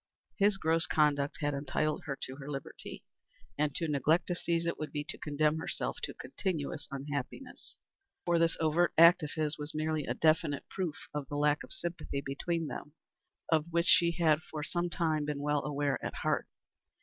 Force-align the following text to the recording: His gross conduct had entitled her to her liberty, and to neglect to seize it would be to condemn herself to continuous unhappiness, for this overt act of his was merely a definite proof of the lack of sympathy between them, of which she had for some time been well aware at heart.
His 0.37 0.57
gross 0.57 0.87
conduct 0.87 1.41
had 1.41 1.53
entitled 1.53 2.05
her 2.05 2.17
to 2.23 2.35
her 2.37 2.49
liberty, 2.49 3.03
and 3.55 3.75
to 3.75 3.87
neglect 3.87 4.25
to 4.29 4.35
seize 4.35 4.65
it 4.65 4.79
would 4.79 4.91
be 4.91 5.03
to 5.03 5.17
condemn 5.19 5.59
herself 5.59 5.99
to 6.01 6.15
continuous 6.15 6.87
unhappiness, 6.89 7.77
for 8.25 8.39
this 8.39 8.57
overt 8.59 8.93
act 8.97 9.21
of 9.21 9.33
his 9.35 9.59
was 9.59 9.75
merely 9.75 10.07
a 10.07 10.15
definite 10.15 10.67
proof 10.69 10.95
of 11.13 11.27
the 11.29 11.37
lack 11.37 11.61
of 11.63 11.71
sympathy 11.71 12.19
between 12.21 12.65
them, 12.65 12.93
of 13.51 13.65
which 13.71 13.85
she 13.85 14.13
had 14.13 14.41
for 14.41 14.63
some 14.63 14.89
time 14.89 15.23
been 15.23 15.39
well 15.43 15.63
aware 15.63 16.03
at 16.03 16.15
heart. 16.23 16.47